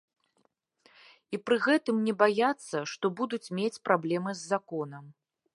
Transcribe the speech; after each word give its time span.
І 1.35 1.41
пры 1.49 1.57
гэтым 1.67 2.01
не 2.07 2.13
баяцца, 2.23 2.77
што 2.95 3.05
будуць 3.23 3.43
мець 3.61 3.81
праблемы 3.91 4.31
з 4.41 4.55
законам. 4.57 5.05